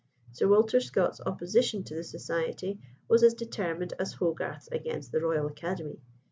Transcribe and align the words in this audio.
Sir 0.31 0.47
Walter 0.47 0.79
Scott's 0.79 1.21
opposition 1.27 1.83
to 1.83 1.93
the 1.93 2.03
society 2.03 2.79
was 3.07 3.21
as 3.21 3.35
determined 3.35 3.93
as 3.99 4.13
Hogarth's 4.13 4.67
against 4.71 5.11
the 5.11 5.21
Royal 5.21 5.45
Academy. 5.45 6.01